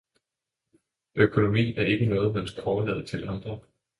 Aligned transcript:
Økonomi 1.15 1.73
er 1.77 1.81
ikke 1.85 2.05
noget 2.05 2.33
man 2.33 2.47
skal 2.47 2.63
overlade 2.63 3.05
til 3.05 3.29
andre 3.29 3.59